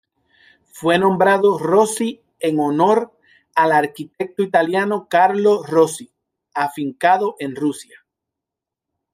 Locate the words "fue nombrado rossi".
0.71-2.23